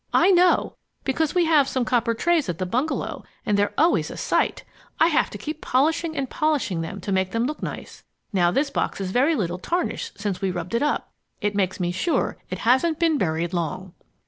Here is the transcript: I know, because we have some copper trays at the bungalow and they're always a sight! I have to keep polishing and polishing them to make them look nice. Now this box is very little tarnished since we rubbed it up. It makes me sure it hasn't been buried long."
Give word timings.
I 0.15 0.31
know, 0.31 0.77
because 1.03 1.35
we 1.35 1.45
have 1.45 1.67
some 1.67 1.85
copper 1.85 2.15
trays 2.15 2.49
at 2.49 2.57
the 2.57 2.65
bungalow 2.65 3.23
and 3.45 3.55
they're 3.55 3.71
always 3.77 4.09
a 4.09 4.17
sight! 4.17 4.63
I 4.99 5.09
have 5.09 5.29
to 5.29 5.37
keep 5.37 5.61
polishing 5.61 6.17
and 6.17 6.27
polishing 6.27 6.81
them 6.81 6.99
to 7.01 7.11
make 7.11 7.33
them 7.33 7.45
look 7.45 7.61
nice. 7.61 8.03
Now 8.33 8.49
this 8.49 8.71
box 8.71 8.99
is 8.99 9.11
very 9.11 9.35
little 9.35 9.59
tarnished 9.59 10.19
since 10.19 10.41
we 10.41 10.49
rubbed 10.49 10.73
it 10.73 10.81
up. 10.81 11.11
It 11.39 11.53
makes 11.53 11.79
me 11.79 11.91
sure 11.91 12.37
it 12.49 12.57
hasn't 12.65 12.97
been 12.97 13.19
buried 13.19 13.53
long." 13.53 13.93